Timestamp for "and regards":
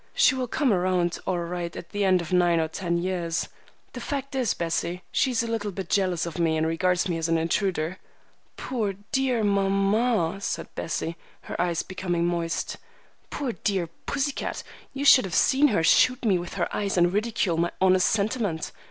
6.57-7.07